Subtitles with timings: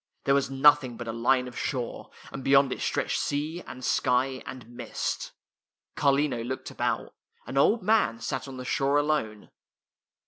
[0.23, 4.41] There was nothing but a line of shore, and beyond it stretched sea, and sky,
[4.47, 5.31] and mist.
[5.95, 7.13] Carlino looked about.
[7.45, 9.51] An old man sat on the shore alone.